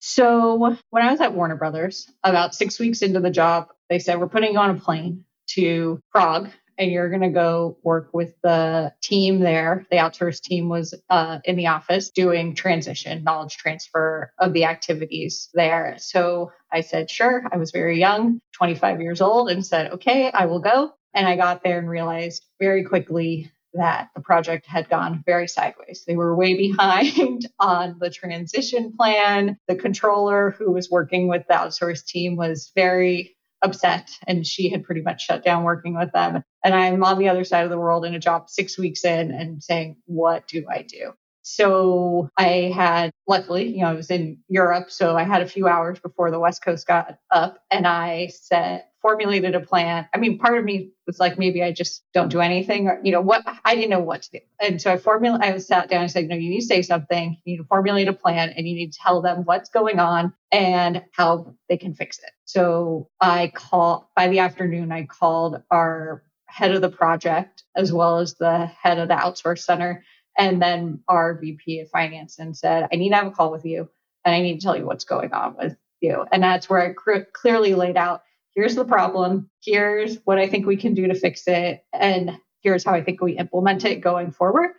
[0.00, 4.18] So, when I was at Warner Brothers, about six weeks into the job, they said,
[4.18, 8.34] We're putting you on a plane to Prague and you're going to go work with
[8.42, 9.86] the team there.
[9.90, 15.48] The outsourced team was uh, in the office doing transition, knowledge transfer of the activities
[15.54, 15.96] there.
[15.98, 17.44] So I said, sure.
[17.52, 20.92] I was very young, 25 years old, and said, okay, I will go.
[21.14, 26.04] And I got there and realized very quickly that the project had gone very sideways.
[26.06, 29.58] They were way behind on the transition plan.
[29.68, 34.84] The controller who was working with the outsourced team was very upset and she had
[34.84, 36.42] pretty much shut down working with them.
[36.62, 39.32] And I'm on the other side of the world in a job six weeks in
[39.32, 41.12] and saying, what do I do?
[41.46, 44.90] So I had, luckily, you know, I was in Europe.
[44.90, 48.84] So I had a few hours before the West Coast got up and I said,
[49.02, 50.08] formulated a plan.
[50.14, 53.12] I mean, part of me was like, maybe I just don't do anything or, you
[53.12, 54.38] know, what I didn't know what to do.
[54.58, 57.36] And so I formulated, I sat down and said, no, you need to say something.
[57.44, 60.32] You need to formulate a plan and you need to tell them what's going on
[60.50, 62.30] and how they can fix it.
[62.46, 68.20] So I call by the afternoon, I called our head of the project as well
[68.20, 70.02] as the head of the outsource center
[70.38, 73.64] and then our VP of finance and said, I need to have a call with
[73.64, 73.88] you
[74.24, 76.24] and I need to tell you what's going on with you.
[76.32, 78.22] And that's where I cr- clearly laid out
[78.54, 82.84] here's the problem, here's what I think we can do to fix it, and here's
[82.84, 84.70] how I think we implement it going forward.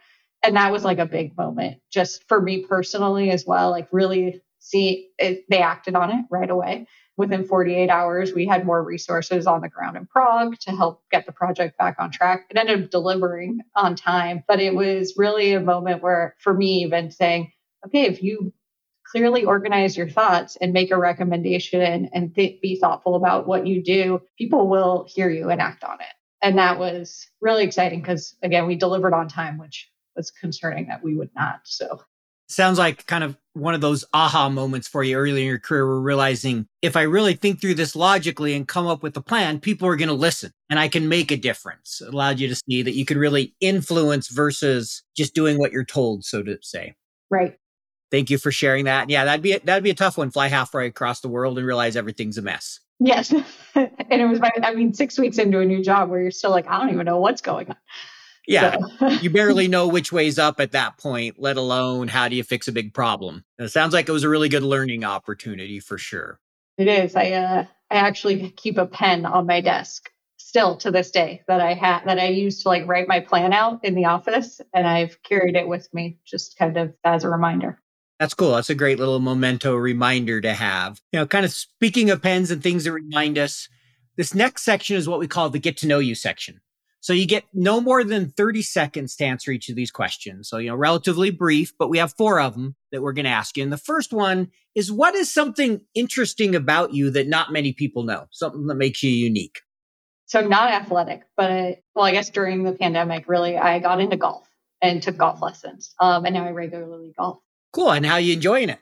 [0.43, 3.71] And that was like a big moment just for me personally as well.
[3.71, 6.87] Like, really see it, they acted on it right away.
[7.17, 11.25] Within 48 hours, we had more resources on the ground in Prague to help get
[11.25, 12.47] the project back on track.
[12.49, 16.83] It ended up delivering on time, but it was really a moment where, for me,
[16.83, 17.53] even saying,
[17.85, 18.53] okay, if you
[19.05, 23.81] clearly organize your thoughts and make a recommendation and th- be thoughtful about what you
[23.81, 26.07] do, people will hear you and act on it.
[26.41, 31.03] And that was really exciting because, again, we delivered on time, which was concerning that
[31.03, 31.61] we would not.
[31.63, 32.01] So
[32.47, 35.87] Sounds like kind of one of those aha moments for you early in your career
[35.87, 39.59] where realizing if I really think through this logically and come up with a plan,
[39.59, 42.01] people are going to listen and I can make a difference.
[42.01, 45.85] It allowed you to see that you could really influence versus just doing what you're
[45.85, 46.95] told, so to say.
[47.31, 47.57] Right.
[48.11, 49.09] Thank you for sharing that.
[49.09, 50.31] Yeah, that'd be a, that'd be a tough one.
[50.31, 52.79] Fly halfway across the world and realize everything's a mess.
[52.99, 53.31] Yes.
[53.75, 56.51] and it was my, I mean, six weeks into a new job where you're still
[56.51, 57.77] like, I don't even know what's going on.
[58.47, 58.77] Yeah.
[58.99, 59.07] So.
[59.07, 62.67] you barely know which way's up at that point, let alone how do you fix
[62.67, 63.43] a big problem.
[63.57, 66.39] it sounds like it was a really good learning opportunity for sure.
[66.77, 67.15] It is.
[67.15, 71.61] I uh I actually keep a pen on my desk still to this day that
[71.61, 74.87] I had that I used to like write my plan out in the office and
[74.87, 77.79] I've carried it with me just kind of as a reminder.
[78.19, 78.51] That's cool.
[78.55, 81.01] That's a great little memento reminder to have.
[81.11, 83.67] You know, kind of speaking of pens and things that remind us,
[84.15, 86.61] this next section is what we call the get to know you section.
[87.05, 90.49] So you get no more than 30 seconds to answer each of these questions.
[90.49, 93.31] So, you know, relatively brief, but we have four of them that we're going to
[93.31, 93.61] ask you.
[93.61, 98.01] And the first one is what is something interesting about you that not many people
[98.01, 98.25] know?
[98.31, 99.59] Something that makes you unique?
[100.25, 104.17] So, I'm not athletic, but well, I guess during the pandemic, really, I got into
[104.17, 104.49] golf
[104.81, 105.93] and took golf lessons.
[105.99, 107.37] Um, and now I regularly golf.
[107.71, 107.91] Cool.
[107.91, 108.79] And how are you enjoying it?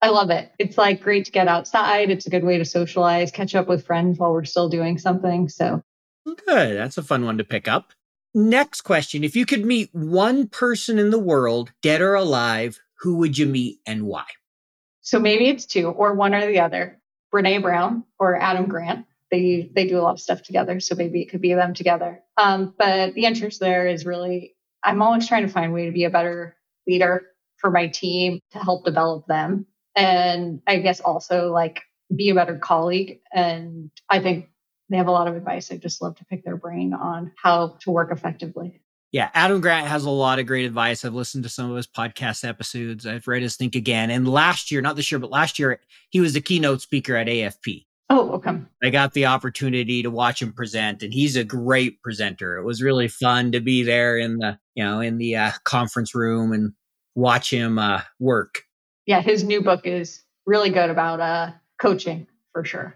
[0.00, 0.50] I love it.
[0.58, 2.08] It's like great to get outside.
[2.08, 5.50] It's a good way to socialize, catch up with friends while we're still doing something.
[5.50, 5.82] So
[6.26, 6.76] Good.
[6.76, 7.92] That's a fun one to pick up.
[8.34, 9.24] Next question.
[9.24, 13.46] If you could meet one person in the world, dead or alive, who would you
[13.46, 14.24] meet and why?
[15.02, 17.00] So maybe it's two or one or the other.
[17.32, 19.06] Brene Brown or Adam Grant.
[19.30, 22.22] They they do a lot of stuff together, so maybe it could be them together.
[22.36, 25.92] Um, but the interest there is really I'm always trying to find a way to
[25.92, 27.26] be a better leader
[27.58, 29.66] for my team to help develop them.
[29.96, 31.82] And I guess also like
[32.14, 33.20] be a better colleague.
[33.32, 34.48] And I think
[34.88, 35.70] they have a lot of advice.
[35.72, 38.80] I just love to pick their brain on how to work effectively.
[39.12, 41.04] Yeah, Adam Grant has a lot of great advice.
[41.04, 43.06] I've listened to some of his podcast episodes.
[43.06, 44.10] I've read his Think Again.
[44.10, 47.26] And last year, not this year, but last year, he was the keynote speaker at
[47.26, 47.86] AFP.
[48.08, 48.52] Oh, okay.
[48.84, 52.56] I got the opportunity to watch him present, and he's a great presenter.
[52.56, 56.14] It was really fun to be there in the, you know, in the uh, conference
[56.14, 56.72] room and
[57.14, 58.62] watch him uh, work.
[59.06, 62.94] Yeah, his new book is really good about uh, coaching for sure.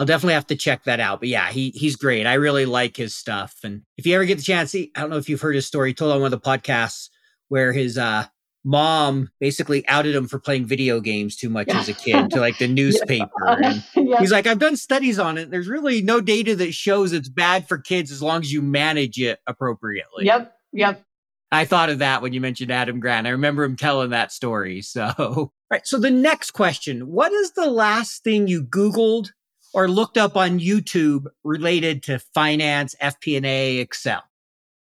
[0.00, 1.20] I'll definitely have to check that out.
[1.20, 2.26] But yeah, he he's great.
[2.26, 3.56] I really like his stuff.
[3.62, 5.90] And if you ever get the chance, I don't know if you've heard his story.
[5.90, 7.10] He told on one of the podcasts
[7.48, 8.24] where his uh,
[8.64, 12.56] mom basically outed him for playing video games too much as a kid to like
[12.56, 13.28] the newspaper.
[13.46, 15.50] And he's like, I've done studies on it.
[15.50, 19.20] There's really no data that shows it's bad for kids as long as you manage
[19.20, 20.24] it appropriately.
[20.24, 20.54] Yep.
[20.72, 21.04] Yep.
[21.52, 23.26] I thought of that when you mentioned Adam Grant.
[23.26, 24.80] I remember him telling that story.
[24.80, 25.86] So, right.
[25.86, 29.30] So the next question, what is the last thing you Googled
[29.72, 34.22] or looked up on YouTube related to finance, FP&A, Excel?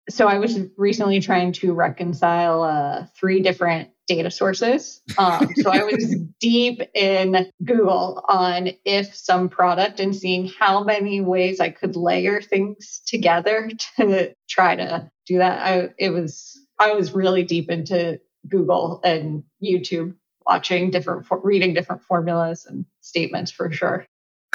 [0.09, 5.01] So I was recently trying to reconcile uh, three different data sources.
[5.17, 11.59] Um, so I was deep in Google on if SUMPRODUCT and seeing how many ways
[11.59, 15.65] I could layer things together to try to do that.
[15.65, 20.15] I it was I was really deep into Google and YouTube
[20.45, 24.05] watching different reading different formulas and statements for sure.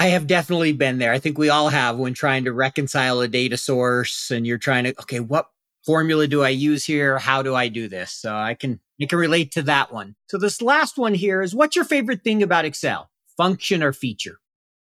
[0.01, 1.11] I have definitely been there.
[1.13, 4.85] I think we all have when trying to reconcile a data source and you're trying
[4.85, 5.51] to, okay, what
[5.85, 7.19] formula do I use here?
[7.19, 8.11] How do I do this?
[8.11, 10.15] So I can I can relate to that one.
[10.27, 13.11] So this last one here is what's your favorite thing about Excel?
[13.37, 14.39] Function or feature?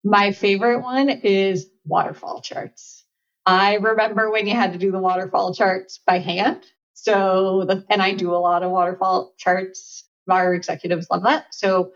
[0.04, 3.04] My favorite one is waterfall charts.
[3.48, 6.64] I remember when you had to do the waterfall charts by hand.
[6.94, 10.08] So the, and I do a lot of waterfall charts.
[10.30, 11.48] Our executives love that.
[11.50, 11.94] So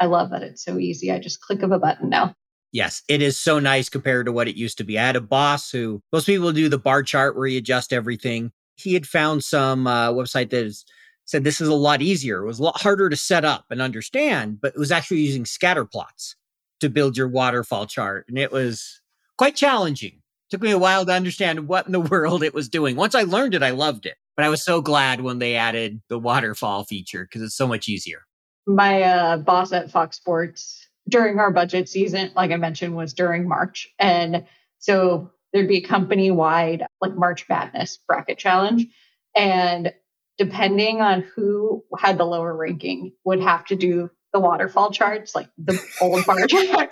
[0.00, 1.12] I love that it's so easy.
[1.12, 2.34] I just click of a button now.
[2.72, 4.98] Yes, it is so nice compared to what it used to be.
[4.98, 8.52] I had a boss who most people do the bar chart where you adjust everything.
[8.76, 10.84] He had found some uh, website that is,
[11.24, 12.42] said this is a lot easier.
[12.42, 15.46] It was a lot harder to set up and understand, but it was actually using
[15.46, 16.36] scatter plots
[16.80, 18.26] to build your waterfall chart.
[18.28, 19.00] And it was
[19.38, 20.12] quite challenging.
[20.12, 22.96] It took me a while to understand what in the world it was doing.
[22.96, 24.16] Once I learned it, I loved it.
[24.36, 27.88] But I was so glad when they added the waterfall feature because it's so much
[27.88, 28.20] easier.
[28.66, 33.48] My uh, boss at Fox Sports during our budget season, like I mentioned, was during
[33.48, 33.88] March.
[33.98, 34.44] And
[34.78, 38.86] so there'd be a company wide, like March Madness bracket challenge.
[39.34, 39.92] And
[40.38, 45.48] depending on who had the lower ranking, would have to do the waterfall charts, like
[45.56, 46.90] the old bar chart.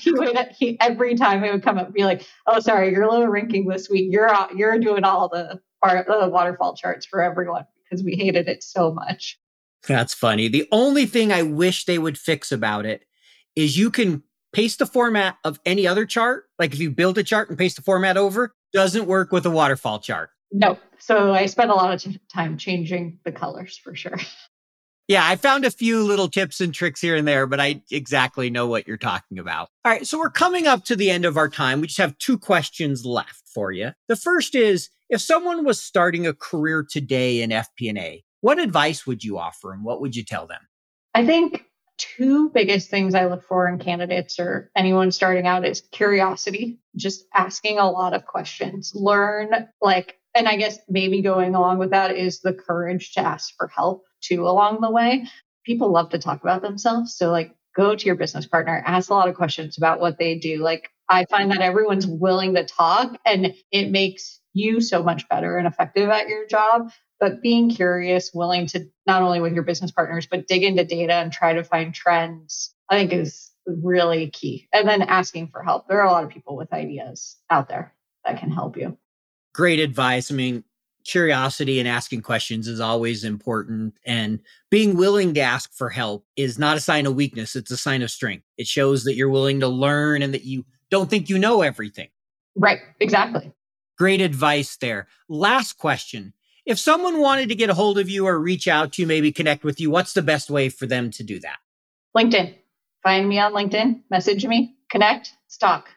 [0.00, 3.30] he would he every time it would come up be like, "Oh, sorry, you're lower
[3.30, 4.08] ranking this week.
[4.10, 8.64] You're you're doing all the bar, the waterfall charts for everyone because we hated it
[8.64, 9.38] so much."
[9.86, 10.48] That's funny.
[10.48, 13.04] The only thing I wish they would fix about it
[13.60, 16.44] is you can paste the format of any other chart.
[16.58, 19.50] Like if you build a chart and paste the format over, doesn't work with a
[19.50, 20.30] waterfall chart.
[20.52, 20.78] No.
[20.98, 24.18] So I spent a lot of time changing the colors for sure.
[25.08, 28.48] Yeah, I found a few little tips and tricks here and there, but I exactly
[28.48, 29.68] know what you're talking about.
[29.84, 31.80] All right, so we're coming up to the end of our time.
[31.80, 33.90] We just have two questions left for you.
[34.06, 39.24] The first is if someone was starting a career today in FP&A, what advice would
[39.24, 40.60] you offer and what would you tell them?
[41.12, 41.64] I think
[42.00, 47.26] two biggest things I look for in candidates or anyone starting out is curiosity, just
[47.34, 48.92] asking a lot of questions.
[48.94, 53.54] Learn like and I guess maybe going along with that is the courage to ask
[53.56, 55.26] for help too along the way.
[55.64, 57.16] People love to talk about themselves.
[57.16, 60.38] So, like, go to your business partner, ask a lot of questions about what they
[60.38, 60.58] do.
[60.58, 65.58] Like, I find that everyone's willing to talk and it makes you so much better
[65.58, 66.90] and effective at your job.
[67.20, 71.14] But being curious, willing to not only with your business partners, but dig into data
[71.14, 74.68] and try to find trends, I think is really key.
[74.72, 75.86] And then asking for help.
[75.86, 77.94] There are a lot of people with ideas out there
[78.24, 78.96] that can help you
[79.52, 80.30] great advice.
[80.30, 80.64] I mean,
[81.04, 83.94] curiosity and asking questions is always important.
[84.04, 84.40] And
[84.70, 88.02] being willing to ask for help is not a sign of weakness, it's a sign
[88.02, 88.44] of strength.
[88.56, 92.08] It shows that you're willing to learn and that you don't think you know everything.
[92.56, 93.52] Right, exactly.
[93.96, 95.06] Great advice there.
[95.28, 96.32] Last question.
[96.70, 99.32] If someone wanted to get a hold of you or reach out to you, maybe
[99.32, 101.58] connect with you, what's the best way for them to do that?
[102.16, 102.54] LinkedIn.
[103.02, 105.88] Find me on LinkedIn, message me, connect, talk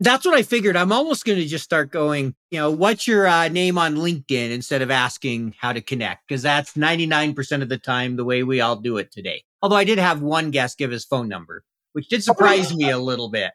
[0.00, 0.76] that's what I figured.
[0.76, 4.50] I'm almost going to just start going, you know, what's your uh, name on LinkedIn
[4.50, 6.26] instead of asking how to connect?
[6.26, 9.44] Because that's 99% of the time the way we all do it today.
[9.60, 11.62] Although I did have one guest give his phone number,
[11.92, 13.52] which did surprise me a little bit.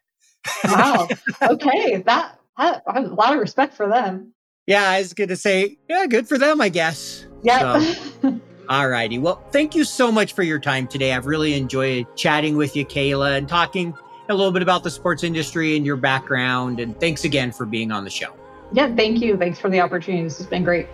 [0.65, 1.07] wow.
[1.41, 2.03] Okay.
[2.05, 4.34] That, that, I have a lot of respect for them.
[4.67, 4.89] Yeah.
[4.89, 7.25] I was going to say, yeah, good for them, I guess.
[7.43, 7.79] Yeah.
[8.21, 8.39] So.
[8.67, 9.19] All righty.
[9.19, 11.13] Well, thank you so much for your time today.
[11.13, 13.93] I've really enjoyed chatting with you, Cayla, and talking
[14.27, 16.79] a little bit about the sports industry and your background.
[16.79, 18.33] And thanks again for being on the show.
[18.71, 19.37] Yeah, thank you.
[19.37, 20.23] Thanks for the opportunity.
[20.23, 20.87] This has been great.